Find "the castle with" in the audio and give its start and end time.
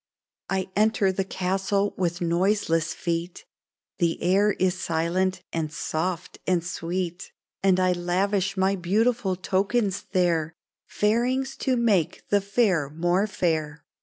1.11-2.21